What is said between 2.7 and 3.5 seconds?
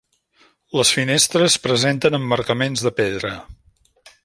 de pedra.